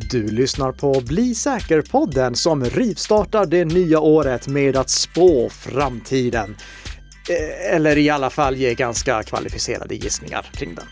[0.00, 6.56] Du lyssnar på Bli säker-podden som rivstartar det nya året med att spå framtiden.
[7.30, 10.84] Eh, eller i alla fall ge ganska kvalificerade gissningar kring den.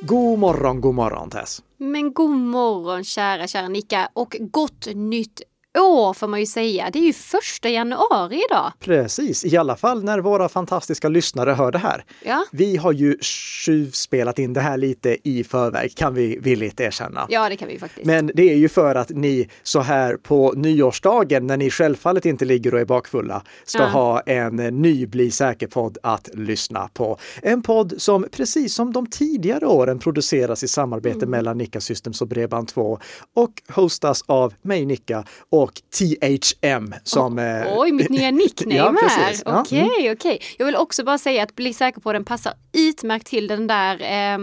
[0.00, 1.62] God morgon, god morgon Tess.
[1.78, 5.42] Men god morgon kära, kära Nicka och gott nytt
[5.78, 6.90] år får man ju säga.
[6.92, 8.72] Det är ju första januari idag.
[8.80, 12.04] Precis, i alla fall när våra fantastiska lyssnare hör det här.
[12.24, 12.44] Ja.
[12.52, 13.18] Vi har ju
[13.66, 17.26] tjuvspelat in det här lite i förväg, kan vi villigt erkänna.
[17.28, 18.06] Ja, det kan vi faktiskt.
[18.06, 22.44] Men det är ju för att ni så här på nyårsdagen, när ni självfallet inte
[22.44, 23.86] ligger och är bakfulla, ska Ja.
[23.88, 27.18] ha en ny Bli säker-podd att lyssna på.
[27.42, 31.30] En podd som precis som de tidigare åren produceras i samarbete Mm.
[31.30, 33.00] mellan Nicka Systems och Bredband2
[33.34, 37.38] och hostas av mig Nicka och THM som...
[37.38, 39.24] eh, Oj, mitt nya nickname Ja, här.
[39.26, 39.42] precis.
[39.46, 40.12] Ja, Okej, mm.
[40.12, 40.40] okej.
[40.58, 43.94] Jag vill också bara säga att Bli säker på den passar utmärkt till den där
[44.34, 44.38] eh,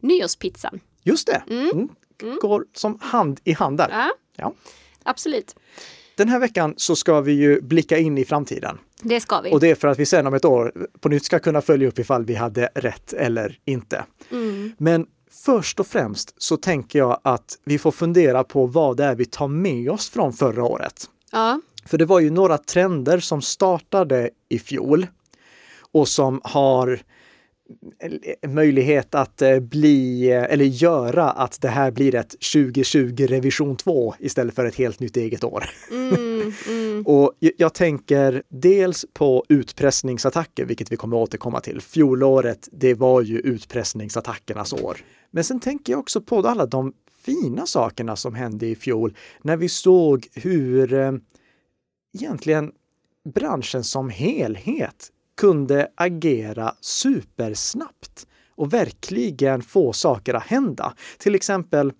[0.00, 0.80] nyårspizzan.
[1.04, 1.42] Just det!
[1.50, 1.88] Mm.
[2.40, 3.88] Går som hand i hand där.
[3.90, 4.52] Ja, Ja.
[5.02, 5.54] absolut.
[6.16, 8.78] Den här veckan så ska vi ju blicka in i framtiden.
[9.00, 9.52] Det ska vi.
[9.52, 11.88] Och det är för att vi sen om ett år på nytt ska kunna följa
[11.88, 14.04] upp ifall vi hade rätt eller inte.
[14.30, 14.72] Mm.
[14.78, 15.06] Men
[15.44, 19.24] först och främst så tänker jag att vi får fundera på vad det är vi
[19.24, 21.04] tar med oss från förra året.
[21.32, 25.06] Ja, För det var ju några trender som startade i fjol
[25.92, 27.00] och som har
[28.40, 33.76] en möjlighet att eh, bli, eh, eller göra att det här blir ett 2020 revision
[33.76, 35.64] 2 istället för ett helt nytt eget år.
[35.90, 37.02] mm, mm.
[37.06, 41.80] Och jag- jag tänker dels på utpressningsattacker, vilket vi kommer återkomma till.
[41.80, 44.96] Fjolåret, det var ju utpressningsattackernas år.
[45.32, 49.56] Men sen tänker jag också på alla de fina sakerna som hände i fjol när
[49.56, 51.12] vi såg hur eh,
[52.14, 52.72] egentligen
[53.34, 60.94] branschen som helhet kunde agera supersnabbt och verkligen få saker att hända.
[61.18, 61.92] Till exempel,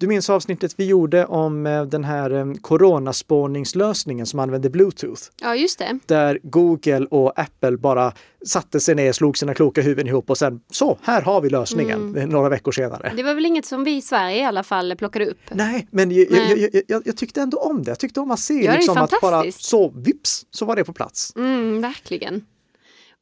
[0.00, 5.54] du minns avsnittet vi gjorde om eh, den här eh, coronaspårningslösningen som använde Bluetooth, ja
[5.54, 5.98] just det.
[6.06, 8.12] där Google och Apple bara
[8.46, 12.16] satte sig ner, slog sina kloka huvuden ihop och sen så, här har vi lösningen
[12.16, 13.12] eh, några veckor senare.
[13.16, 15.40] Det var väl inget som vi i Sverige i alla fall plockade upp.
[15.50, 16.70] Nej, men jag, Nej.
[16.72, 17.90] Jag, jag, jag, tyckte ändå om det.
[17.90, 20.92] Jag tyckte om att se är liksom att bara så vips så var det på
[20.92, 21.32] plats.
[21.36, 22.44] Mm, verkligen.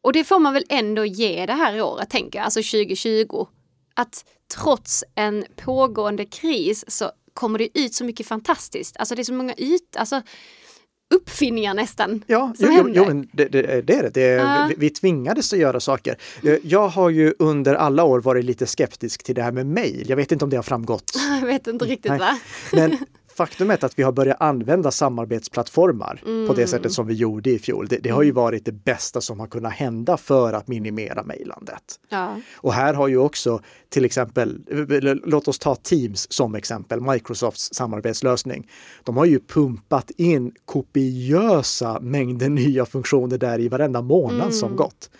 [0.03, 3.47] Och det får man väl ändå ge det här året, tänker jag, alltså 2020.
[3.95, 8.97] Att trots en pågående kris så kommer det ut så mycket fantastiskt.
[8.97, 10.22] Alltså det är så många ut, alltså
[11.14, 12.25] uppfinningar nästan.
[12.26, 14.10] Ja, som jo, jo, jo, men det, det, det är det.
[14.14, 14.66] det Ja.
[14.69, 16.16] vi, vi tvingades att göra saker.
[16.42, 20.04] Eh, Jag har ju under alla år varit lite skeptisk till det här med mejl.
[20.09, 21.12] Jag vet inte om det har framgått.
[21.41, 22.19] Jag vet inte riktigt Nej.
[22.19, 22.38] va?
[22.72, 22.98] Men
[23.38, 26.54] faktum är att vi har börjat använda samarbetsplattformar på Mm.
[26.56, 27.87] det sättet som vi gjorde i fjol.
[27.88, 32.00] Det, det har ju varit det bästa som har kunnat hända för att minimera mejlandet.
[32.09, 32.37] Ja.
[32.56, 34.60] Och här har ju också till exempel,
[35.25, 38.69] låt oss ta Teams som exempel, Microsofts samarbetslösning.
[39.04, 45.10] De har ju pumpat in kopiösa mängder nya funktioner där i varenda månad som gått.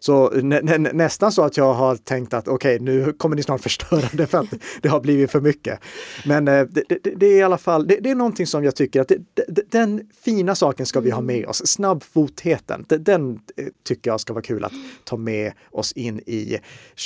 [0.00, 3.60] Så nä, nä, nästan så att jag har tänkt att okej, nu kommer ni snart
[3.60, 5.80] förstöra det för att det har blivit för mycket.
[6.26, 8.76] Men eh, det, det, det är i alla fall, det, det är någonting som jag
[8.76, 11.66] tycker att det, det, den fina saken ska vi ha med oss.
[11.66, 14.72] Snabbfotheten, det, den eh, tycker jag ska vara kul att
[15.04, 16.58] ta med oss in i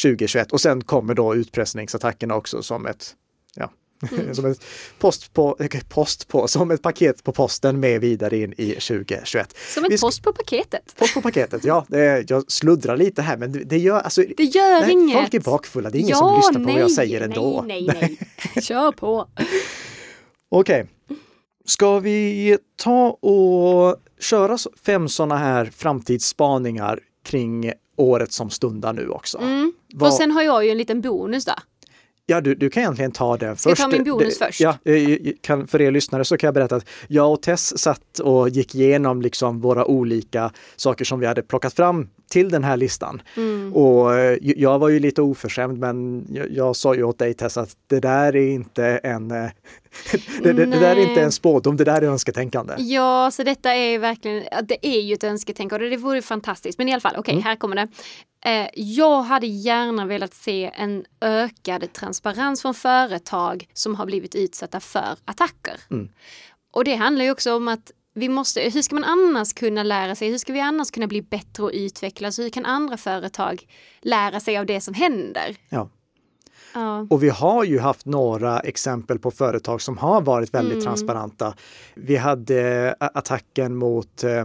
[0.03, 0.53] 2021.
[0.53, 3.17] Och sen kommer då utpressningsattackerna också som ett
[3.55, 3.71] ja,
[4.33, 4.65] som ett
[4.99, 9.57] post på, eh, post på, som ett paket på posten med vidare in i 2021.
[9.75, 10.95] Som ett post på paketet.
[10.99, 11.85] Post på paketet, ja.
[11.89, 15.19] Det, jag sluddrar lite här men det, gör, alltså, Det gör nej, inget.
[15.19, 17.65] folk är bakfulla, det är ingen som lyssnar på vad jag säger ändå.
[17.67, 18.19] Nej, nej,
[18.55, 18.63] nej.
[18.63, 19.29] Kör på.
[20.49, 20.87] Okej.
[21.65, 29.39] Ska vi ta och köra fem sådana här framtidsspaningar kring året som stundar nu också?
[29.39, 29.73] Mm.
[30.01, 31.59] Och sen har jag ju en liten bonus där.
[32.33, 33.91] Ja, du, du kan egentligen ta den Ska jag först.
[33.91, 34.61] ta min bonus Det- först?
[34.61, 38.19] Ja, eh, kan, för er lyssnare så kan jag berätta att jag och Tess satt
[38.19, 42.77] och gick igenom liksom våra olika saker som vi hade plockat fram till den här
[42.77, 43.23] listan.
[43.37, 43.73] Mm.
[43.75, 47.57] Och eh, jag var ju lite oförskämd men jag, jag sa ju åt dig Tess
[47.57, 49.51] att det där är inte en eh,
[50.43, 52.75] det, det, det där är inte en spådom, det där är önsketänkande.
[52.79, 56.79] Ja, så detta är verkligen, det är ju ett önsketänkande och det vore fantastiskt.
[56.79, 57.45] Men i alla fall, okej, Mm.
[57.45, 57.89] här kommer det.
[58.45, 64.81] Eh, jag hade gärna velat se en ökad transparens från företag som har blivit utsatta
[64.81, 65.77] för attacker.
[65.91, 66.09] Mm.
[66.73, 70.15] Och det handlar ju också om att vi måste, hur ska man annars kunna lära
[70.15, 70.31] sig?
[70.31, 72.39] Hur ska vi annars kunna bli bättre och utvecklas?
[72.39, 73.67] Hur kan andra företag
[74.01, 75.57] lära sig av det som händer?
[75.69, 75.89] Ja.
[76.75, 77.07] Ja.
[77.11, 80.85] Och vi har ju haft några exempel på företag som har varit väldigt Mm.
[80.85, 81.55] transparenta.
[81.95, 84.45] Vi hade attacken mot eh,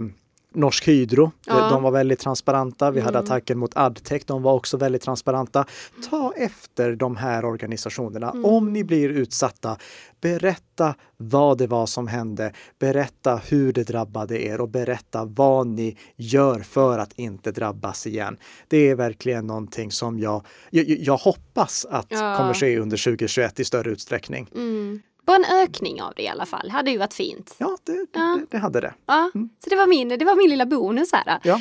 [0.57, 1.31] Norsk Hydro.
[1.45, 1.69] Ja.
[1.69, 2.92] De var väldigt transparenta.
[2.92, 3.25] Vi hade Mm.
[3.31, 4.21] attacken mot Adtech.
[4.25, 5.65] De var också väldigt transparenta.
[6.09, 8.31] Ta efter de här organisationerna.
[8.31, 8.45] Mm.
[8.45, 9.77] Om ni blir utsatta,
[10.21, 12.51] berätta vad det var som hände.
[12.80, 18.38] Berätta hur det drabbade er och berätta vad ni gör för att inte drabbas igen.
[18.68, 22.36] Det är verkligen någonting som jag, jag, jag hoppas att Ja.
[22.38, 24.50] kommer ske under 2021 i större utsträckning.
[24.56, 25.01] Mm.
[25.28, 26.70] Bara en ökning av det i alla fall.
[26.70, 27.56] Hade ju varit fint.
[27.58, 28.20] Ja, det, Ja.
[28.40, 28.94] det, det hade det.
[29.06, 29.32] Ja,
[29.64, 31.24] så det var min, det var min lilla bonus här.
[31.28, 31.40] Mm.
[31.44, 31.56] Ja.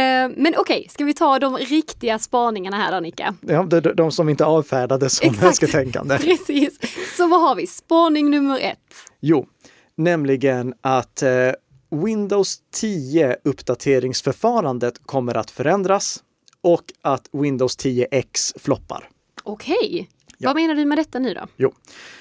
[0.00, 3.34] Eh, Men okej, ska vi ta de riktiga spaningarna här då Nicka?
[3.40, 6.18] Ja, de, de, som inte avfärdades som önsketänkande.
[6.22, 6.78] Precis.
[7.16, 7.66] Så vad har vi?
[7.66, 8.78] Spaning nummer ett.
[9.20, 9.46] Jo,
[9.96, 11.30] nämligen att eh,
[11.90, 16.22] Windows 10 uppdateringsförfarandet kommer att förändras
[16.60, 19.08] och att Windows 10X floppar.
[19.42, 20.08] Okej.
[20.44, 20.48] Ja.
[20.50, 21.40] Vad menar du med detta nu då?
[21.56, 21.72] Jo,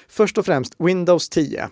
[0.10, 1.70] först och främst Windows 10.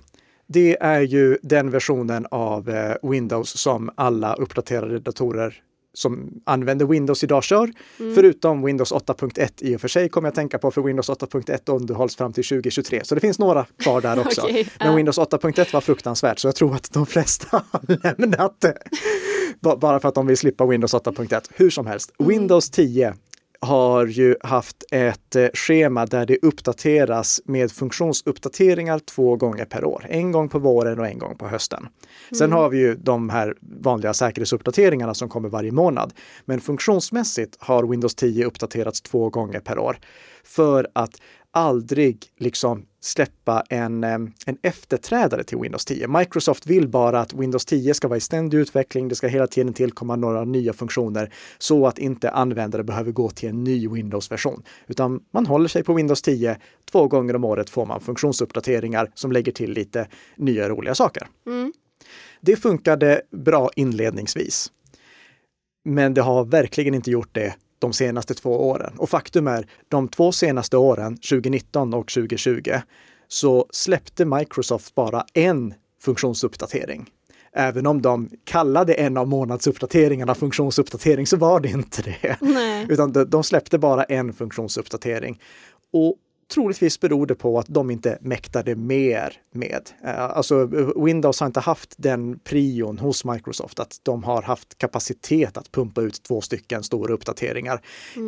[0.48, 5.54] Det är ju den versionen av eh, Windows som alla uppdaterade datorer
[5.94, 7.72] som använder Windows idag kör.
[7.98, 12.16] Förutom Windows 8.1 i och för sig kommer jag tänka på för Windows 8.1 underhålls
[12.16, 13.02] fram till 2023.
[13.04, 14.42] Så det finns några kvar där också.
[14.42, 14.96] Okej, Men.
[14.96, 18.78] Windows 8.1 var fruktansvärt så jag tror att de flesta har lämnat det.
[19.60, 21.50] Ba- Bara för att de vill slippa Windows 8.1.
[21.56, 23.14] Hur som helst, Windows 10
[23.62, 30.06] har ju haft ett eh, schema där det uppdateras med funktionsuppdateringar två gånger per år.
[30.10, 31.88] En gång på våren och en gång på hösten.
[32.38, 36.14] Sen har vi ju de här vanliga säkerhetsuppdateringarna som kommer varje månad.
[36.46, 39.98] Men funktionsmässigt har Windows 10 uppdaterats två gånger per år
[40.44, 41.22] för att
[41.52, 46.08] aldrig liksom släppa en, en efterträdare till Windows 10.
[46.08, 49.08] Microsoft vill bara att Windows 10 ska vara i ständig utveckling.
[49.08, 53.50] Det ska hela tiden tillkomma några nya funktioner så att inte användare behöver gå till
[53.50, 54.64] en ny Windows-version.
[54.88, 56.58] Utan man håller sig på Windows 10.
[56.92, 61.28] Två gånger om året får man funktionsuppdateringar som lägger till lite nya roliga saker.
[61.48, 61.74] Mm.
[62.42, 64.72] Det funkade bra inledningsvis.
[65.86, 68.94] Men det har verkligen inte gjort det de senaste två åren.
[68.98, 72.72] Och faktum är, de två senaste åren, 2019 och 2020,
[73.28, 77.10] så släppte Microsoft bara en funktionsuppdatering.
[77.54, 82.38] Även om de kallade en av månadsuppdateringarna funktionsuppdatering så var det inte det.
[82.42, 82.86] Nej.
[82.90, 85.40] Utan de, släppte bara en funktionsuppdatering.
[85.94, 86.16] Och
[86.54, 89.90] troligtvis beror det på att de inte mäktade mer med.
[90.04, 90.66] Eh, Alltså
[91.06, 96.02] Windows har inte haft den prion hos Microsoft att de har haft kapacitet att pumpa
[96.02, 97.82] ut två stycken stora uppdateringar.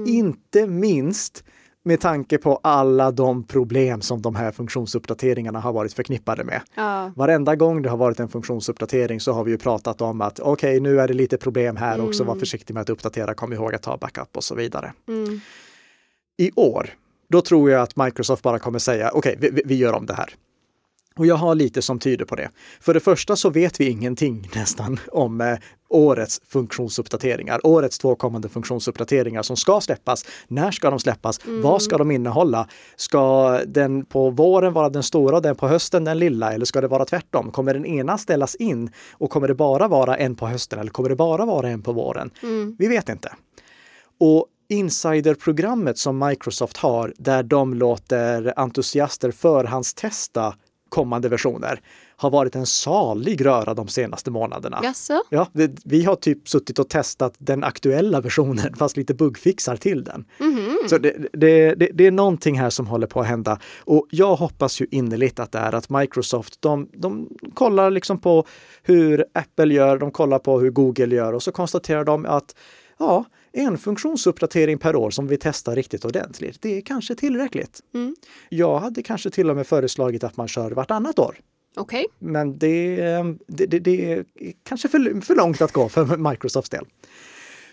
[0.08, 1.44] Inte minst
[1.86, 6.62] med tanke på alla de problem som de här funktionsuppdateringarna har varit förknippade med.
[6.76, 7.12] Ja.
[7.16, 10.80] Varenda gång det har varit en funktionsuppdatering så har vi ju pratat om att okej,
[10.80, 13.82] nu är det lite problem här också, var försiktig med att uppdatera, kom ihåg att
[13.82, 14.94] ta backup och så vidare.
[15.08, 15.40] Mm.
[16.38, 16.90] I år,
[17.34, 20.14] då tror jag att Microsoft bara kommer säga okej, vi, vi- vi gör om det
[20.14, 20.30] här.
[21.16, 22.50] Och jag har lite som tyder på det.
[22.82, 25.58] För det första så vet vi ingenting nästan om eh,
[25.90, 30.26] årets funktionsuppdateringar, årets två kommande funktionsuppdateringar som ska släppas.
[30.48, 31.40] När ska de släppas?
[31.46, 32.68] Vad ska de innehålla?
[32.96, 36.54] Ska den på våren vara den stora och den på hösten den lilla?
[36.54, 37.52] Eller ska det vara tvärtom?
[37.52, 41.10] Kommer den ena ställas in och kommer det bara vara en på hösten eller kommer
[41.10, 42.30] det bara vara en på våren?
[42.80, 43.34] Vi vet inte.
[44.20, 50.56] Och insiderprogrammet som Microsoft har, där de låter entusiaster förhandstesta
[50.90, 51.82] kommande versioner,
[52.16, 54.80] har varit en salig röra de senaste månaderna.
[54.84, 55.24] Jaså?
[55.30, 60.04] Ja, det, vi har typ suttit och testat den aktuella versionen, fast lite buggfixar till
[60.04, 60.26] den.
[60.90, 63.60] Så det, det, det, det är någonting här som håller på att hända.
[63.80, 68.46] Och jag hoppas ju innerligt att det är att Microsoft, de, de kollar liksom på
[68.84, 72.56] hur Apple gör, de kollar på hur Google gör och så konstaterar de att
[73.00, 77.80] ja, en funktionsuppdatering per år som vi testar riktigt ordentligt, det är kanske tillräckligt.
[77.94, 78.16] Mm.
[78.50, 81.40] Jag hade kanske till och med föreslagit att man kör vartannat år.
[81.76, 82.06] Okej.
[82.20, 82.96] Men det,
[83.48, 84.26] det, det, det är
[84.64, 86.86] kanske för, för långt att gå för Microsofts del.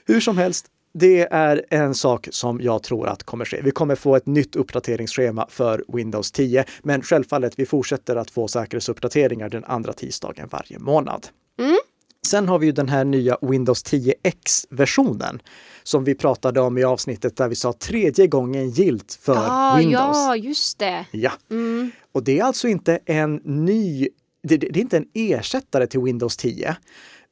[0.07, 3.61] Hur som helst, det är en sak som jag tror att kommer ske.
[3.63, 8.49] Vi kommer få ett nytt uppdateringsschema för Windows 10, men självfallet, vi fortsätter att få
[8.49, 11.27] säkerhetsuppdateringar den andra tisdagen varje månad.
[11.59, 11.79] Mm.
[12.27, 15.43] Sen har vi ju den här nya Windows 10X-versionen
[15.83, 20.17] som vi pratade om i avsnittet där vi sa tredje gången gilt för Ja, Windows.
[20.17, 21.07] ja, just det.
[21.11, 21.91] Ja, Mm.
[22.12, 24.09] och det är alltså inte en ny,
[24.43, 26.77] det, det är inte en ersättare till Windows 10,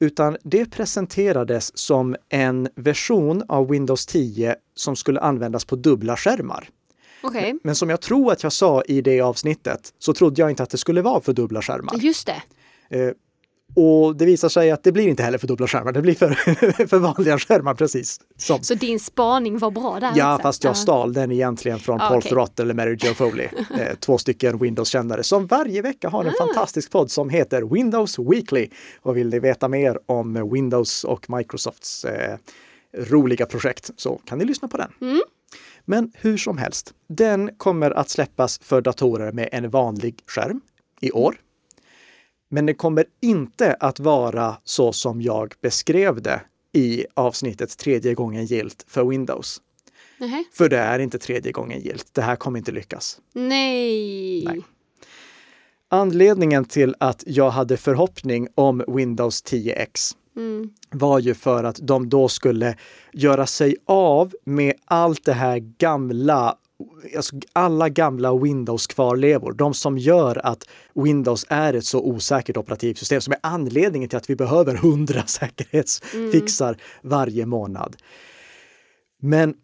[0.01, 6.69] utan det presenterades som en version av Windows 10 som skulle användas på dubbla skärmar.
[7.23, 7.55] Okej.
[7.65, 10.71] Men som jag tror att jag sa i det avsnittet så trodde jag inte att
[10.71, 11.95] det skulle vara för dubbla skärmar.
[11.97, 12.43] Just det.
[13.81, 16.31] Och det visar sig att det blir inte heller för dubbla skärmar, det blir för,
[16.87, 18.21] för vanliga skärmar precis.
[18.37, 18.63] Som.
[18.63, 20.13] Så din spaning var bra där?
[20.17, 20.43] Ja, också.
[20.43, 20.75] fast jag Ja.
[20.75, 22.29] stal den egentligen från Ah, Paul okej.
[22.29, 23.49] Thurrott eller Mary Jo Foley.
[23.79, 26.45] Eh, två stycken Windows-kännare som varje vecka har en Ah.
[26.47, 28.69] fantastisk podd som heter Windows Weekly.
[29.03, 32.37] Och vill ni veta mer om Windows och Microsofts eh,
[32.99, 34.91] roliga projekt så kan ni lyssna på den.
[35.01, 35.21] Mm.
[35.85, 40.61] Men hur som helst, den kommer att släppas för datorer med en vanlig skärm
[41.01, 41.37] i år.
[42.49, 46.41] Men det kommer inte att vara så som jag beskrev det
[46.73, 49.61] i avsnittet tredje gången gilt för Windows.
[50.21, 50.45] Nähä.
[50.53, 52.07] För det är inte tredje gången gilt.
[52.13, 53.21] Det här kommer inte lyckas.
[53.33, 54.45] Nej.
[54.45, 54.61] Nej.
[55.91, 60.71] Anledningen till att jag hade förhoppning om Windows 10X Mm.
[60.91, 62.77] var ju för att de då skulle
[63.13, 66.57] göra sig av med allt det här gamla,
[67.17, 69.53] alltså alla gamla Windows-kvarlevor.
[69.53, 74.31] De som gör att Windows är ett så osäkert operativsystem som är anledningen till att
[74.31, 77.97] vi behöver hundra säkerhetsfixar varje månad.
[79.21, 79.55] Men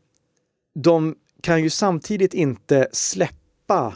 [0.74, 3.94] de kan ju samtidigt inte släppa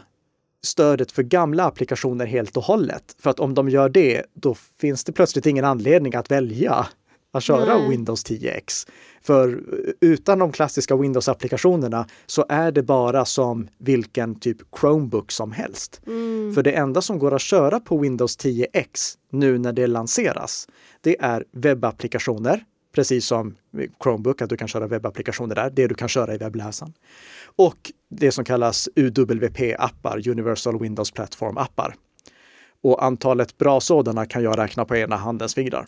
[0.63, 3.15] stödet för gamla applikationer helt och hållet.
[3.19, 6.87] För att om de gör det, då finns det plötsligt ingen anledning att välja
[7.31, 7.89] att köra Nej.
[7.89, 8.87] Windows 10X.
[9.21, 9.63] För
[10.01, 16.01] utan de klassiska Windows-applikationerna så är det bara som vilken typ Chromebook som helst.
[16.07, 16.53] Mm.
[16.53, 20.67] För det enda som går att köra på Windows 10X nu när det lanseras,
[21.01, 22.63] det är webbapplikationer,
[22.95, 23.55] precis som
[24.03, 26.93] Chromebook, att du kan köra webbapplikationer där, det du kan köra i webbläsaren.
[27.55, 31.93] Och det som kallas UWP-appar, Universal Windows Platform-appar.
[32.81, 35.87] Och antalet bra sådana kan jag räkna på ena handens fingrar.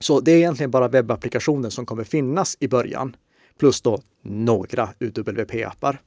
[0.00, 3.16] Så det är egentligen bara webbapplikationer som kommer finnas i början,
[3.58, 5.98] plus då några UWP-appar.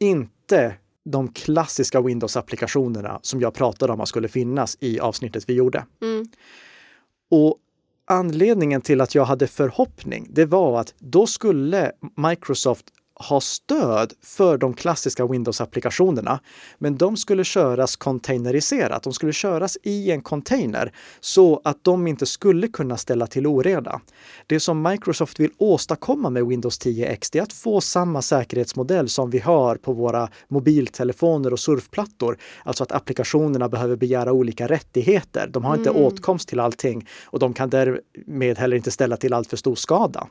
[0.00, 5.84] Inte de klassiska Windows-applikationerna som jag pratade om att skulle finnas i avsnittet vi gjorde.
[6.02, 6.26] Mm.
[7.30, 7.56] Och
[8.04, 12.84] anledningen till att jag hade förhoppning, det var att då skulle Microsoft
[13.28, 16.40] ha stöd för de klassiska Windows-applikationerna,
[16.78, 19.02] men de skulle köras containeriserat.
[19.02, 24.00] De skulle köras i en container så att de inte skulle kunna ställa till oreda.
[24.46, 29.30] Det som Microsoft vill åstadkomma med Windows 10X det är att få samma säkerhetsmodell som
[29.30, 32.38] vi har på våra mobiltelefoner och surfplattor.
[32.64, 35.48] Alltså att applikationerna behöver begära olika rättigheter.
[35.52, 39.48] De har inte åtkomst till allting och de kan därmed heller inte ställa till allt
[39.50, 40.26] för stor skada.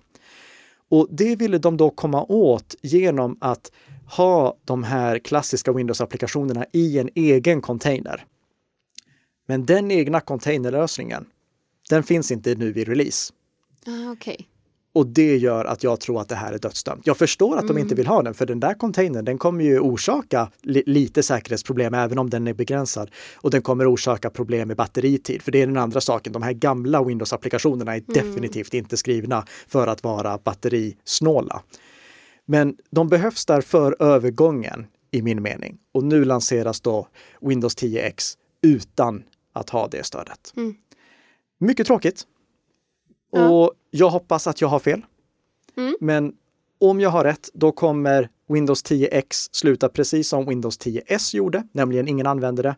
[0.89, 3.71] Och det ville de då komma åt genom att
[4.05, 8.25] ha de här klassiska Windows-applikationerna i en egen container.
[9.47, 11.25] Men den egna containerlösningen,
[11.89, 13.33] den finns inte nu vid release.
[13.85, 14.37] Ah, okay.
[14.93, 17.07] Och det gör att jag tror att det här är dödsdömt.
[17.07, 19.79] Jag förstår att de inte vill ha den, för den där containern, den kommer ju
[19.79, 23.11] orsaka li lite säkerhetsproblem, även om den är begränsad.
[23.35, 26.33] Och den kommer orsaka problem med batteritid, för det är den andra saken.
[26.33, 31.61] De här gamla Windows-applikationerna är definitivt inte skrivna för att vara batterisnåla.
[32.45, 35.77] Men de behövs där för övergången, i min mening.
[35.91, 37.07] Och nu lanseras då
[37.41, 40.53] Windows 10X utan att ha det stödet.
[40.57, 40.75] Mm.
[41.59, 42.23] Mycket tråkigt.
[43.31, 43.49] Ja.
[43.49, 45.01] Och jag hoppas att jag har fel.
[45.77, 45.95] Mm.
[45.99, 46.33] Men
[46.79, 52.07] om jag har rätt, då kommer Windows 10X sluta precis som Windows 10S gjorde, nämligen
[52.07, 52.75] ingen använder det.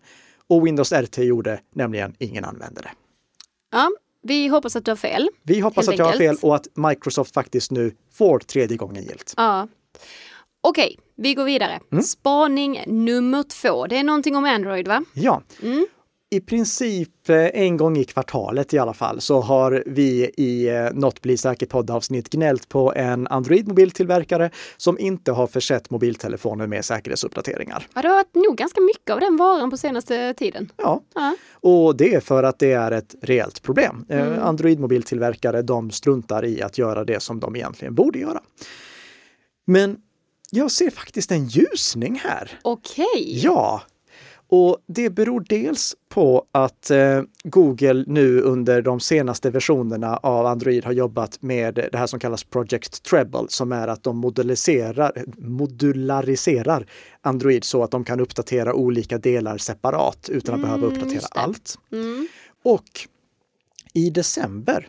[0.47, 2.91] Och Windows RT gjorde, nämligen ingen använder det.
[3.71, 3.89] Ja,
[4.21, 5.29] vi hoppas att du har fel.
[5.43, 9.33] Vi hoppas att jag har fel och att Microsoft faktiskt nu får tredje gången gilt.
[9.37, 9.67] Ja.
[10.61, 11.79] Okej, vi går vidare.
[11.91, 12.03] Mm.
[12.03, 13.87] Spaning nummer två.
[13.87, 15.03] Det är någonting om Android, va?
[15.13, 15.87] Ja, Mm.
[16.33, 20.87] I princip eh, en gång i kvartalet i alla fall så har vi i eh,
[20.93, 27.87] något blir säkert poddavsnitt gnällt på en Android-mobiltillverkare som inte har försett mobiltelefonen med säkerhetsuppdateringar.
[27.93, 30.71] Ja, det har varit nog ganska mycket av den varan på senaste tiden.
[30.77, 31.35] Ja, Ja.
[31.53, 34.05] och det är för att det är ett reellt problem.
[34.09, 34.39] Eh, Mm.
[34.43, 38.41] Android-mobiltillverkare, de struntar i att göra det som de egentligen borde göra.
[39.67, 39.97] Men
[40.51, 42.59] jag ser faktiskt en ljusning här.
[42.61, 43.39] Okej.
[43.43, 43.81] Ja,
[44.51, 50.85] och det beror dels på att eh, Google nu under de senaste versionerna av Android
[50.85, 56.85] har jobbat med det här som kallas Project Treble, som är att de modulariserar, modulariserar
[57.21, 61.77] Android så att de kan uppdatera olika delar separat utan att behöva uppdatera allt.
[61.91, 62.27] Mm.
[62.63, 63.07] Och
[63.93, 64.87] i december,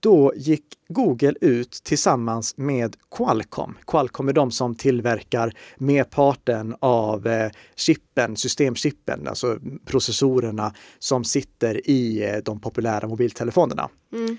[0.00, 3.78] då gick Google ut tillsammans med Qualcomm.
[3.86, 12.24] Qualcomm är de som tillverkar merparten av eh, chippen, systemchippen, alltså processorerna som sitter i
[12.24, 13.88] eh, de populära mobiltelefonerna.
[14.12, 14.36] Mm.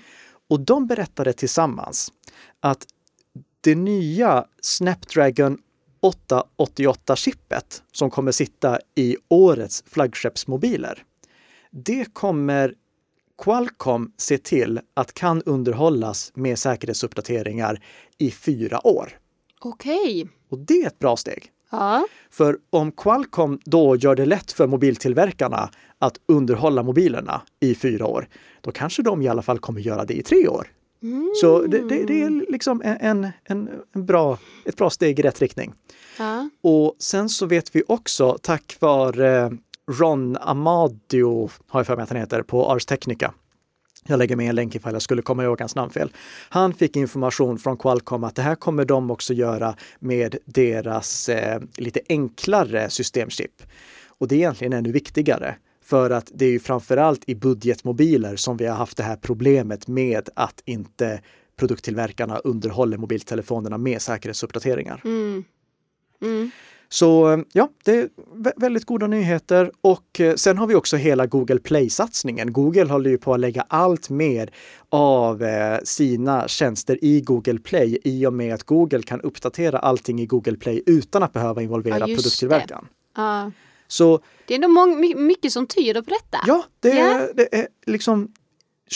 [0.50, 2.12] Och de berättade tillsammans
[2.60, 2.86] att
[3.60, 5.58] det nya Snapdragon
[6.02, 11.02] 888-chippet som kommer sitta i årets flaggskeppsmobiler,
[11.70, 12.74] det kommer
[13.42, 17.80] Qualcomm ser till att kan underhållas med säkerhetsuppdateringar
[18.18, 19.12] i fyra år.
[19.60, 20.28] Okej.
[20.50, 21.50] Och det är ett bra steg.
[21.70, 22.06] Ja.
[22.30, 28.28] För om Qualcomm då gör det lätt för mobiltillverkarna att underhålla mobilerna i fyra år,
[28.60, 30.68] då kanske de i alla fall kommer göra det i tre år.
[31.40, 35.40] Så det, det, det är liksom en, en, en bra, ett bra steg i rätt
[35.40, 35.72] riktning.
[36.18, 36.48] ja.
[36.60, 39.52] Och sen så vet vi också tack vare
[39.90, 43.34] Ron Amadio, har jag för mig att han heter, på Ars Technica.
[44.06, 46.12] Jag lägger med en länk ifall jag skulle komma ihåg hans namn fel.
[46.48, 51.60] Han fick information från Qualcomm att det här kommer de också göra med deras eh,
[51.76, 53.62] lite enklare systemchip.
[54.06, 55.56] Och det är egentligen ännu viktigare.
[55.84, 59.88] För att det är ju framförallt i budgetmobiler som vi har haft det här problemet
[59.88, 61.20] med att inte
[61.56, 65.00] produkttillverkarna underhåller mobiltelefonerna med säkerhetsuppdateringar.
[65.04, 65.44] Mm.
[66.22, 66.50] Mm.
[66.92, 70.96] Så eh, ja, det är vä- väldigt goda nyheter och eh, sen har vi också
[70.96, 72.52] hela Google Play-satsningen.
[72.52, 74.50] Google håller ju på att lägga allt mer
[74.88, 80.20] av eh, sina tjänster i Google Play i och med att Google kan uppdatera allting
[80.20, 82.84] i Google Play utan att behöva involvera Ja, produkttillverkaren.
[83.16, 83.50] Ja.
[83.88, 86.38] Så Det är my- mycket som tyder på detta.
[86.46, 87.04] ja, det, Ja.
[87.18, 88.28] är- det är liksom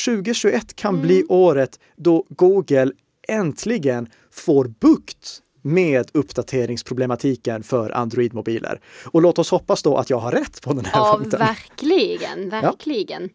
[0.05, 2.93] 2021 kan bli året då Google
[3.29, 8.81] äntligen får bukt med uppdateringsproblematiken för Android-mobiler.
[9.05, 11.39] Och låt oss hoppas då att jag har rätt på den här Ja, punkten.
[11.41, 13.31] verkligen, verkligen.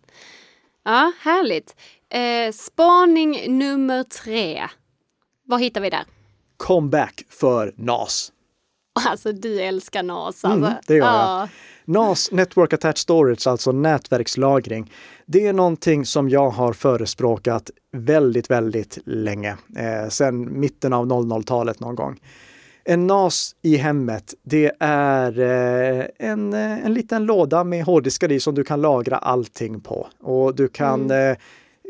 [0.84, 1.76] Ja, härligt.
[2.10, 4.68] Eh, spaning nummer tre.
[5.48, 6.04] Vad hittar vi där?
[6.58, 8.32] Comeback för NAS.
[9.08, 10.46] Alltså du älskar NAS.
[10.46, 10.48] Alltså.
[10.68, 11.16] Mm, det gör jag.
[11.16, 11.48] Ja.
[11.86, 14.92] NAS, Network Attached Storage, alltså nätverkslagring.
[15.26, 19.58] Det är någonting som jag har förespråkat väldigt, väldigt länge.
[19.78, 22.20] Eh, sedan mitten av 00-talet någon gång.
[22.84, 28.40] En NAS i hemmet, det är eh, en, eh, en liten låda med hårddiskar i
[28.40, 30.08] som du kan lagra allting på.
[30.20, 31.36] Och du kan eh,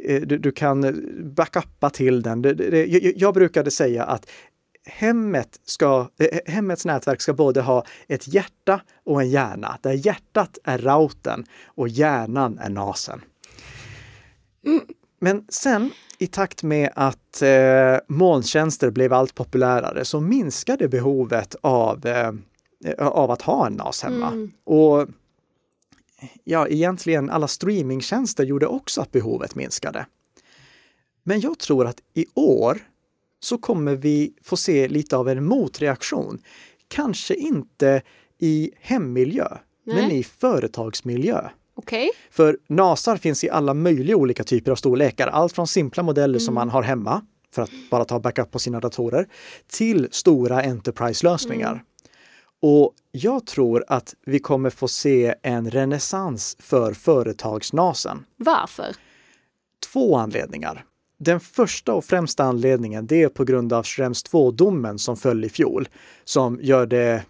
[0.06, 1.02] eh, du, du kan
[1.36, 2.42] backuppa till den.
[2.42, 4.30] Det, det, jag, jag brukade säga att
[4.86, 10.58] hemmet ska, eh, hemmets nätverk ska både ha ett hjärta och en hjärna, där hjärtat
[10.64, 13.22] är routern och hjärnan är nasen.
[15.20, 22.06] Men sen i takt med att eh, molntjänster blev allt populärare så minskade behovet av,
[22.06, 22.32] eh,
[23.00, 24.28] av att ha en NAS hemma.
[24.28, 24.52] Mm.
[24.64, 25.08] Och
[26.44, 30.06] ja, egentligen alla streamingtjänster gjorde också att behovet minskade.
[31.24, 32.82] Men jag tror att i år
[33.44, 36.42] så kommer vi få se lite av en motreaktion.
[36.88, 38.02] Kanske inte
[38.40, 40.20] i hemmiljö, men Nej.
[40.20, 41.50] i företagsmiljö.
[41.76, 42.10] Okej.
[42.32, 45.28] För NASar finns i alla möjliga olika typer av storlekar.
[45.28, 47.22] Allt från simpla modeller som man har hemma
[47.54, 49.28] för att bara ta backup på sina datorer
[49.68, 51.84] till stora enterprise-lösningar.
[52.62, 58.26] Och jag tror att vi kommer få se en renässans för företagsnasen.
[58.38, 58.96] Varför?
[59.94, 60.86] Två anledningar.
[61.24, 65.50] Den första och främsta anledningen det är på grund av Schrems 2-domen som föll i
[65.50, 65.90] fjol,
[66.24, 67.24] som gör det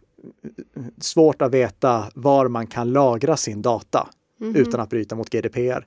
[0.99, 4.09] svårt att veta var man kan lagra sin data
[4.55, 5.85] utan att bryta mot GDPR.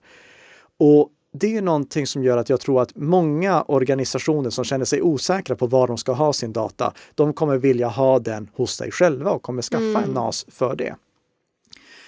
[0.78, 5.02] Och det är någonting som gör att jag tror att många organisationer som känner sig
[5.02, 8.90] osäkra på var de ska ha sin data, de kommer vilja ha den hos sig
[8.90, 10.96] själva och kommer skaffa en NAS för det.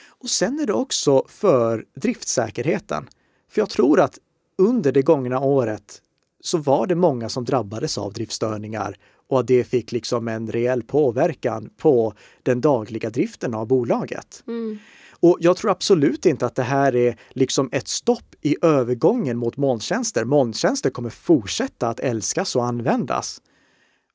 [0.09, 3.09] Och sen är det också för driftsäkerheten.
[3.51, 4.19] För jag tror att
[4.59, 6.03] under det gångna året
[6.41, 8.97] så var det många som drabbades av driftstörningar
[9.29, 14.43] och att det fick liksom en rejäl påverkan på den dagliga driften av bolaget.
[14.47, 14.79] Mm.
[15.21, 19.57] Och jag tror absolut inte att det här är liksom ett stopp i övergången mot
[19.57, 20.25] molntjänster.
[20.25, 23.41] Molntjänster kommer fortsätta att älskas och användas.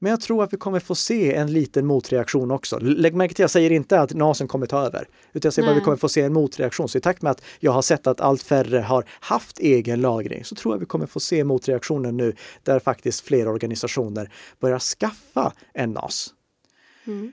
[0.04, 2.80] Men jag tror att vi kommer få se en liten motreaktion också.
[2.80, 5.72] Lägg märke till, jag säger inte att NASen kommer ta över, utan jag säger bara
[5.72, 6.90] att vi kommer få se en motreaktion.
[6.90, 10.46] Så i takt med att jag har sett att allt färre har haft egen lagring
[10.46, 15.54] så tror jag vi kommer få se motreaktionen nu där faktiskt fler organisationer börjar skaffa
[15.74, 16.34] en NAS.
[17.08, 17.32] Mm.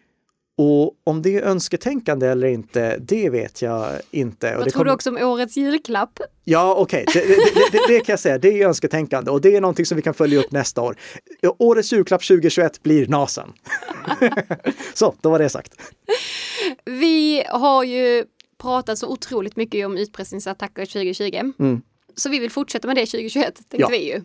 [0.61, 4.47] Och om det är önsketänkande eller inte, det vet jag inte.
[4.47, 6.21] Vad tror du kommer- också om årets julklapp?
[6.45, 8.39] Ja, okej, det, det, det, det, det kan jag säga.
[8.39, 10.97] Det är önsketänkande och det är någonting som vi kan följa upp nästa år.
[11.59, 13.53] Årets julklapp 2021 blir NASen.
[14.95, 15.75] så, då var det sagt.
[16.85, 18.25] Vi har ju
[18.63, 21.53] pratat så otroligt mycket om utpressningsattacker 2020.
[21.59, 21.81] Mm.
[22.15, 23.89] Så vi vill fortsätta med det 2021, tänkte Ja.
[23.89, 24.21] vi ju.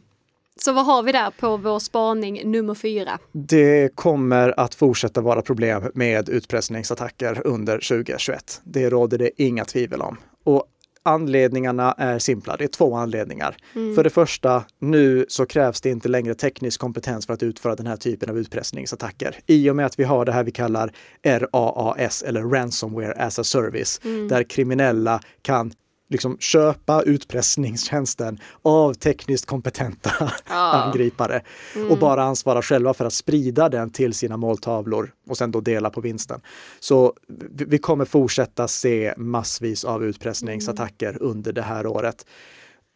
[0.56, 3.20] Så vad har vi där på vår spaning nummer fyra?
[3.32, 8.62] Det kommer att fortsätta vara problem med utpressningsattacker under 2021.
[8.64, 10.18] Det råder det inga tvivel om.
[10.44, 10.66] Och
[11.04, 12.58] anledningarna är simpla.
[12.58, 13.58] Det är två anledningar.
[13.96, 17.88] För det första, nu så krävs det inte längre teknisk kompetens för att utföra den
[17.88, 19.40] här typen av utpressningsattacker.
[19.46, 20.92] I och med att vi har det här vi kallar
[21.24, 25.72] RAAS eller Ransomware as a Service, där kriminella kan
[26.14, 30.12] liksom köpa utpressningstjänsten av tekniskt kompetenta
[30.50, 30.72] Ja.
[30.74, 31.42] angripare
[31.90, 35.90] och bara ansvara själva för att sprida den till sina måltavlor och sen då dela
[35.90, 36.42] på vinsten.
[36.80, 37.14] Så
[37.54, 42.26] vi kommer fortsätta se massvis av utpressningsattacker under det här året.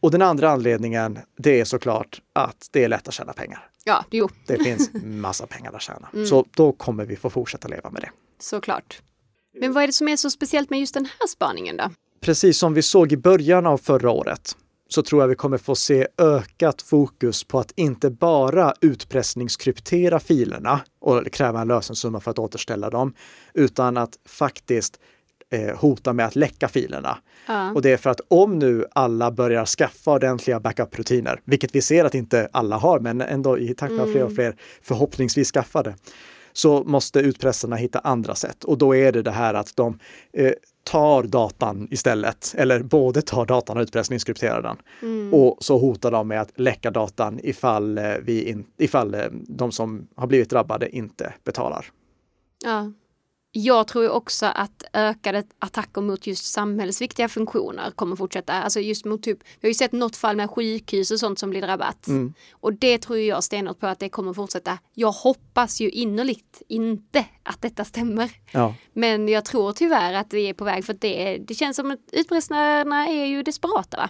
[0.01, 3.69] Och den andra anledningen, det är såklart att det är lätt att tjäna pengar.
[3.83, 6.09] Ja, jo, Det finns massa pengar att tjäna.
[6.29, 8.09] Så då kommer vi få fortsätta leva med det.
[8.39, 9.01] såklart.
[9.59, 11.89] Men vad är det som är så speciellt med just den här spaningen då?
[12.21, 14.55] Precis som vi såg i början av förra året
[14.89, 20.79] så tror jag vi kommer få se ökat fokus på att inte bara utpressningskryptera filerna
[20.99, 23.13] och kräva en lösensumma för att återställa dem,
[23.53, 24.99] utan att faktiskt
[25.51, 27.17] eh, hota med att läcka filerna.
[27.47, 27.71] Ja.
[27.71, 32.05] Och det är för att om nu alla börjar skaffa ordentliga backup-rutiner, vilket vi ser
[32.05, 35.83] att inte alla har, men ändå i takt med att fler och fler förhoppningsvis skaffar
[35.83, 35.95] det,
[36.53, 38.63] så måste utpressarna hitta andra sätt.
[38.63, 39.99] Och då är det det här att de
[40.33, 40.51] eh,
[40.87, 44.77] tar datan istället, eller både tar datan och utpressningskrypterar den.
[45.33, 49.71] Och så hotar de med att läcka datan ifall, eh, vi in, ifall eh, de
[49.71, 51.85] som har blivit drabbade inte betalar.
[52.63, 52.91] Ja.
[53.59, 58.53] Jag tror också att ökade attacker mot just samhällsviktiga funktioner kommer fortsätta.
[58.53, 61.49] Alltså just mot typ, vi har ju sett något fall med sjukhus och sånt som
[61.49, 62.07] blir drabbat.
[62.51, 64.77] Och det tror jag stenhårt på att det kommer fortsätta.
[64.93, 68.31] Jag hoppas ju innerligt inte att detta stämmer.
[68.51, 68.75] Ja.
[68.93, 71.99] Men jag tror tyvärr att vi är på väg för det, det känns som att
[72.11, 74.09] utpressarna är ju desperata va?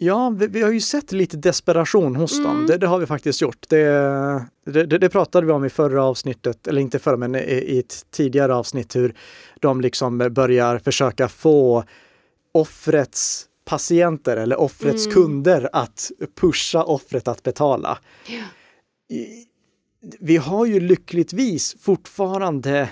[0.00, 2.66] Ja, vi, vi har ju sett lite desperation hos dem.
[2.66, 3.68] Det, det har vi faktiskt gjort.
[3.68, 3.84] Det,
[4.64, 8.06] det, det, pratade vi om i förra avsnittet, eller inte förra, men i, i ett
[8.10, 9.14] tidigare avsnitt, hur
[9.60, 11.84] de liksom börjar försöka få
[12.52, 17.98] offrets patienter eller offrets kunder att pusha offret att betala.
[19.10, 19.44] I-
[20.20, 22.88] Vi har ju lyckligtvis fortfarande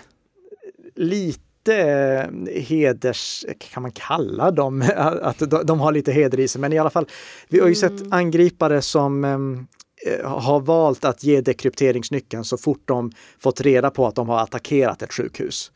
[0.95, 1.40] lite
[2.52, 6.90] heders, kan man kalla dem, att de, har lite heder i sig, men i alla
[6.90, 7.07] fall,
[7.48, 9.66] vi har ju sett angripare som em,
[10.07, 14.38] eh, har valt att ge dekrypteringsnyckeln så fort de fått reda på att de har
[14.38, 15.72] attackerat ett sjukhus.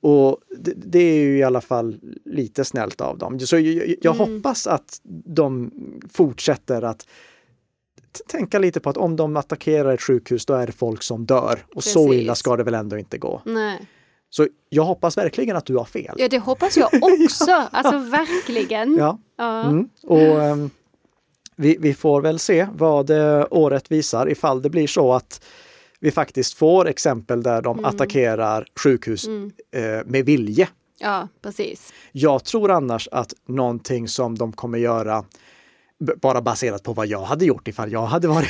[0.00, 3.40] Och det, det är ju i alla fall lite snällt av dem.
[3.40, 5.70] Så jag, jag hoppas att de
[6.12, 7.06] fortsätter att
[8.26, 11.64] tänka lite på att om de attackerar ett sjukhus, då är det folk som dör.
[11.74, 12.22] Och så Precis.
[12.22, 13.42] illa ska det väl ändå inte gå.
[13.44, 13.86] Nej.
[14.34, 16.14] Så jag hoppas verkligen att du har fel.
[16.18, 18.96] Ja det hoppas jag också, alltså verkligen.
[18.96, 19.18] Ja.
[19.36, 19.62] Ja.
[19.62, 19.88] Mm.
[20.02, 20.70] Och ehm,
[21.56, 25.44] vi, vi får väl se vad eh, året visar ifall det blir så att
[26.00, 30.68] vi faktiskt får exempel där de attackerar sjukhus eh, med vilje.
[30.98, 31.92] ja, precis.
[32.12, 35.24] Jag tror annars att någonting som de kommer göra
[36.22, 38.48] bara baserat på vad jag hade gjort ifall jag hade varit...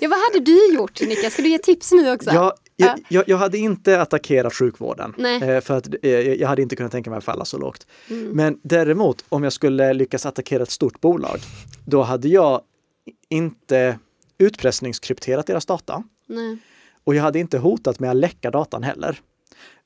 [0.00, 1.30] Ja, vad hade du gjort Nika?
[1.30, 2.30] Ska du ge tips nu också?
[2.30, 2.54] jag, Ja.
[2.80, 5.14] Jag, jag, jag hade inte attackerat sjukvården.
[5.18, 5.42] Nej.
[5.42, 7.86] eh, För att eh, jag hade inte kunnat tänka mig att falla så lågt.
[8.10, 8.28] Mm.
[8.30, 11.38] Men däremot, om jag skulle lyckas attackera ett stort bolag,
[11.84, 12.60] då hade jag
[13.28, 13.98] inte
[14.38, 16.02] utpressningskrypterat deras data.
[16.26, 16.58] Nej.
[17.04, 19.20] Och jag hade inte hotat med att läcka datan heller.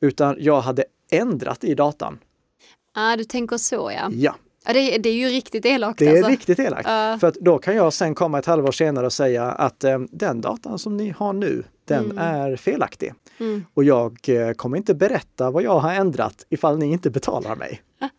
[0.01, 2.19] Utan jag hade ändrat i datan.
[2.93, 4.11] Ah, du tänker så ja.
[4.13, 4.35] Ja,
[4.67, 6.31] ja det, det är ju riktigt elakt det är alltså.
[6.31, 6.89] riktigt elakt.
[6.89, 7.19] Ja.
[7.21, 10.41] För att då kan jag sen komma ett halvår senare och säga att eh, den
[10.41, 13.15] datan som ni har nu, den är felaktig.
[13.41, 13.65] Mm.
[13.75, 17.83] Och jag eh, kommer inte berätta vad jag har ändrat ifall ni inte betalar mig.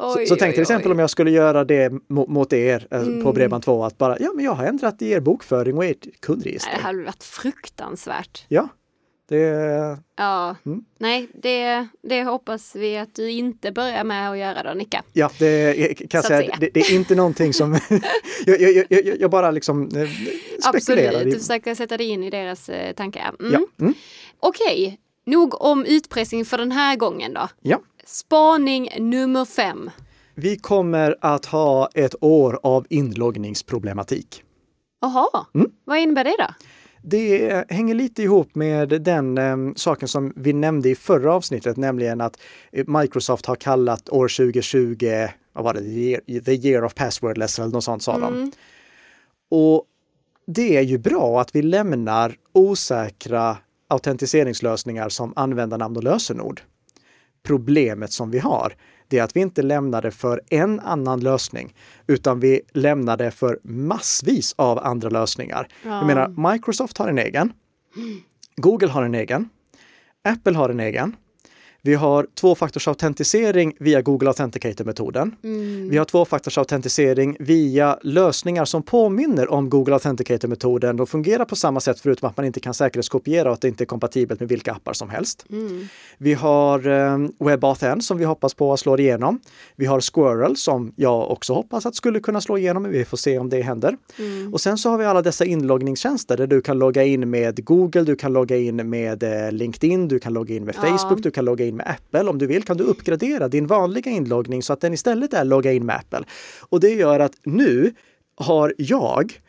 [0.00, 0.92] Oj, så tänk till oj, exempel oj.
[0.92, 3.22] om jag skulle göra det mo- mot er eh, Mm.
[3.24, 6.70] på Bredband2 att bara, ja men jag har ändrat i er bokföring och ert kundregister.
[6.76, 8.44] Det hade varit fruktansvärt.
[8.48, 8.68] Ja,
[9.28, 10.84] det, Ja, Mm.
[10.98, 15.02] nej, det, det hoppas vi att du inte börjar med att göra då, Nicka.
[15.12, 17.72] ja, det kan säga, det, det är inte någonting som,
[18.46, 19.88] jag, jag, jag, jag bara liksom eh,
[20.70, 21.08] spekulerar.
[21.14, 23.34] Absolut, du försöker sätta dig in i deras eh, tankar.
[23.40, 23.52] Mm.
[23.52, 23.94] Ja, mm,
[24.40, 27.48] Okej, nog om utpressning för den här gången då.
[27.62, 27.80] ja.
[28.04, 29.90] Spaning nummer fem.
[30.34, 34.42] Vi kommer att ha ett år av inloggningsproblematik.
[35.00, 35.70] Jaha, Mm.
[35.84, 36.54] vad innebär det då?
[37.02, 42.20] Det hänger lite ihop med den eh, saken som vi nämnde i förra avsnittet, nämligen
[42.20, 42.40] att
[42.72, 47.84] eh, Microsoft har kallat år 2020, vad var det, the year, of passwordless eller något
[47.84, 48.52] sånt sa de.
[49.50, 49.84] Och
[50.46, 53.56] det är ju bra att vi lämnar osäkra
[53.88, 56.60] autentiseringslösningar som användarnamn och lösenord.
[57.42, 58.76] Problemet som vi har,
[59.08, 61.74] det är att vi inte lämnar det för en annan lösning,
[62.06, 65.68] utan vi lämnar det för massvis av andra lösningar.
[65.84, 67.52] Jag menar, Microsoft har en egen,
[68.56, 69.48] Google har en egen,
[70.24, 71.16] Apple har en egen,
[71.82, 75.36] Vi har tvåfaktorsautentisering via Google Authenticator-metoden.
[75.44, 75.88] Mm.
[75.90, 80.96] Vi har tvåfaktorsautentisering via lösningar som påminner om Google Authenticator-metoden.
[80.96, 83.84] De fungerar på samma sätt förutom att man inte kan säkerhetskopiera och att det inte
[83.84, 85.44] är kompatibelt med vilka appar som helst.
[85.50, 85.88] Mm.
[86.18, 89.40] Vi har eh, WebAuthn som vi hoppas på att slå igenom.
[89.76, 93.16] Vi har Squirrel som jag också hoppas att skulle kunna slå igenom, men vi får
[93.16, 93.96] se om det händer.
[94.18, 94.54] Mm.
[94.54, 98.02] Och sen så har vi alla dessa inloggningstjänster där du kan logga in med Google,
[98.02, 100.82] du kan logga in med eh, LinkedIn, du kan logga in med Ja.
[100.82, 102.30] Facebook, du kan logga in med Apple.
[102.30, 105.72] Om du vill kan du uppgradera din vanliga inloggning så att den istället är logga
[105.72, 106.24] in med Apple.
[106.60, 107.94] Och det gör att nu
[108.36, 109.40] har jag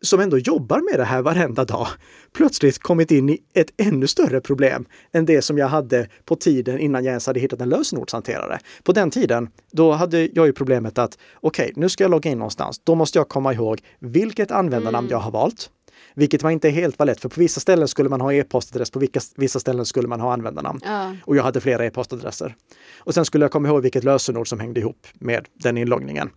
[0.00, 1.86] som ändå jobbar med det här varenda dag,
[2.32, 6.78] plötsligt kommit in i ett ännu större problem än det som jag hade på tiden
[6.78, 8.58] innan jag ens hade hittat en lösenordshanterare.
[8.82, 12.38] På den tiden, då hade jag ju problemet att okej, nu ska jag logga in
[12.38, 12.80] någonstans.
[12.84, 15.70] Då måste jag komma ihåg vilket användarnamn jag har valt.
[16.14, 18.98] Vilket var inte helt var lätt, för på vissa ställen skulle man ha e-postadress, på
[18.98, 20.80] vilka, vissa ställen skulle man ha användarnamn.
[20.84, 21.14] Ja.
[21.24, 22.54] Och jag hade flera e-postadresser.
[22.98, 26.30] Och sen skulle jag komma ihåg vilket lösenord som hängde ihop med den inloggningen.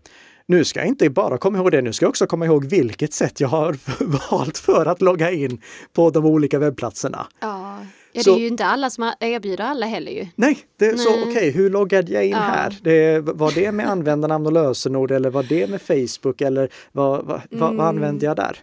[0.45, 3.13] Nu ska jag inte bara komma ihåg det, nu ska jag också komma ihåg vilket
[3.13, 3.78] sätt jag har
[4.32, 5.62] valt för att logga in
[5.93, 7.28] på de olika webbplatserna.
[7.39, 7.78] Ja.
[8.13, 10.28] Ja, det är ju inte alla som erbjuder alla heller ju.
[10.36, 11.24] Nej, det är så Nej.
[11.30, 12.38] okej, hur loggade jag in Ja.
[12.38, 12.78] här?
[12.82, 17.41] Det, var det med användarnamn och lösenord eller var det med Facebook eller vad, vad,
[17.52, 17.78] vad, Mm.
[17.78, 18.58] vad använde jag där?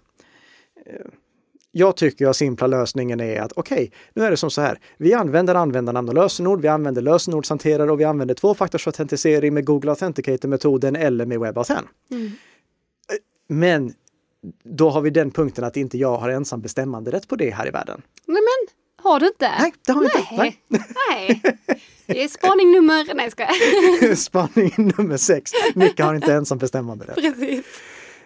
[1.73, 4.79] Jag tycker att simpla lösningen är att okej, nu är det som så här.
[4.97, 10.97] Vi använder användarnamn och lösenord, vi använder lösenordshanterare och vi använder tvåfaktorsautentisering med Google Authenticator-metoden
[10.97, 11.89] eller med WebAuthn.
[12.11, 12.31] Mm.
[13.49, 13.95] Men
[14.65, 17.71] då har vi den punkten att inte jag har ensam bestämmanderätt på det här i
[17.71, 18.03] världen.
[18.27, 18.75] Nej men,
[19.05, 19.51] har du inte?
[19.61, 20.37] Nej, det har jag inte.
[20.37, 20.63] Nej.
[21.09, 21.43] Nej.
[22.07, 23.15] Det är spaning nummer...
[23.15, 23.47] Nej, ska
[24.01, 24.19] jag.
[24.29, 25.53] Spaning nummer sex.
[25.75, 27.15] Micke har inte ensam bestämmanderätt.
[27.15, 27.67] Precis.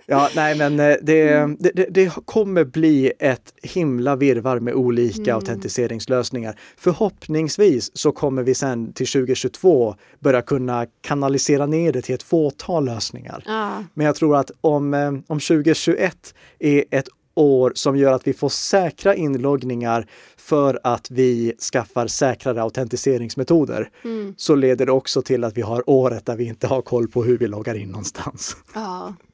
[0.06, 5.34] Ja, nej, men eh, det, det, det, det kommer bli ett himla virvar med olika
[5.34, 6.58] autentiseringslösningar.
[6.76, 12.84] Förhoppningsvis så kommer vi sen till 2022 börja kunna kanalisera ner det till ett fåtal
[12.84, 13.42] lösningar.
[13.46, 13.84] Ja.
[13.94, 18.32] Men jag tror att om, eh, om 2021 är ett år som gör att vi
[18.32, 24.34] får säkra inloggningar för att vi skaffar säkrare autentiseringsmetoder Mm.
[24.36, 27.24] så leder det också till att vi har året där vi inte har koll på
[27.24, 28.56] hur vi loggar in någonstans.
[28.74, 29.14] Ja.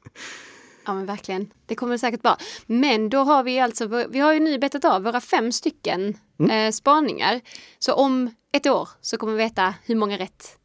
[0.85, 1.51] Ja men verkligen.
[1.65, 2.37] Det kommer säkert bra.
[2.65, 6.51] Men då har vi alltså, vi har ju nu betat av våra fem stycken Mm.
[6.51, 7.41] eh, spaningar.
[7.79, 10.58] Så om ett år så kommer vi veta hur många rätt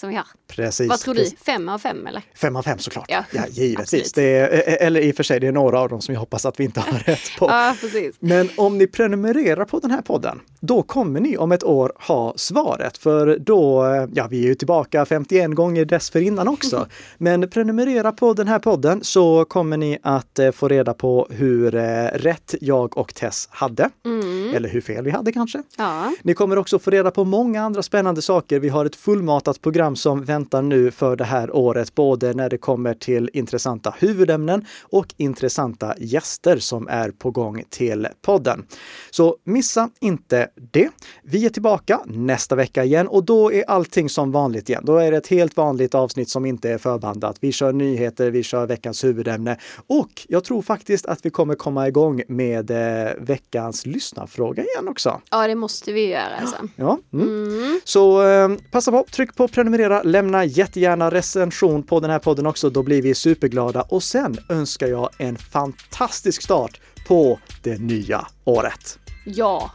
[0.00, 0.26] som vi har.
[0.48, 0.88] Precis.
[0.88, 1.30] Vad tror du?
[1.46, 2.22] Fem av fem eller?
[2.34, 3.04] Fem av fem såklart.
[3.08, 4.18] Ja, Ja, givetvis.
[4.18, 6.46] är, eh, eller i och för sig, det är några av dem som jag hoppas
[6.46, 7.46] att vi inte har rätt på.
[7.46, 8.16] Ja, precis.
[8.20, 12.34] Men om ni prenumererar på den här podden, då kommer ni om ett år ha
[12.36, 12.98] svaret.
[12.98, 16.86] För då, eh, ja vi är ju tillbaka 51 gånger dessförinnan också.
[17.18, 21.74] Men prenumerera på den här podden så kommer ni att eh, få reda på hur
[21.74, 23.90] eh, rätt jag och Tess hade.
[24.04, 24.39] Mm.
[24.54, 25.62] Eller hur fel vi hade kanske.
[25.76, 26.12] Ja.
[26.22, 28.60] Ni kommer också få reda på många andra spännande saker.
[28.60, 32.58] Vi har ett fullmatat program som väntar nu för det här året, både när det
[32.58, 38.66] kommer till intressanta huvudämnen och intressanta gäster som är på gång till podden.
[39.10, 40.90] Så missa inte det.
[41.22, 44.82] Vi är tillbaka nästa vecka igen och då är allting som vanligt igen.
[44.86, 47.36] Då är det ett helt vanligt avsnitt som inte är förbandat.
[47.40, 51.88] Vi kör nyheter, vi kör veckans huvudämne och jag tror faktiskt att vi kommer komma
[51.88, 55.20] igång med eh, veckans lyssnarfråga igen också.
[55.30, 56.56] ja, det måste vi göra alltså.
[56.76, 57.28] Ja, mm.
[57.28, 57.80] Mm.
[57.84, 62.70] Så eh, passa på, tryck på prenumerera, lämna jättegärna recension på den här podden också,
[62.70, 63.82] då blir vi superglada.
[63.82, 68.98] Och sen önskar jag en fantastisk start på det nya året.
[69.24, 69.70] Ja,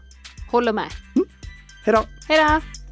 [0.52, 0.88] håller med.
[1.86, 2.04] Hej då!
[2.28, 2.85] Hej då!